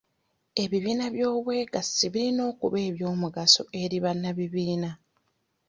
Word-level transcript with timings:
Ebibiina 0.63 1.05
by'obwegassi 1.15 2.05
birina 2.13 2.41
okuba 2.51 2.77
eby'omugaso 2.89 3.63
eri 3.81 3.97
bannabibiina. 4.03 4.91